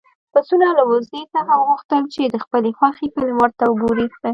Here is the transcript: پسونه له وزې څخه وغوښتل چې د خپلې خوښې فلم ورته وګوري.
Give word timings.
پسونه 0.33 0.67
له 0.77 0.83
وزې 0.91 1.21
څخه 1.33 1.53
وغوښتل 1.57 2.03
چې 2.13 2.21
د 2.33 2.35
خپلې 2.43 2.69
خوښې 2.77 3.07
فلم 3.15 3.35
ورته 3.39 3.63
وګوري. 3.67 4.07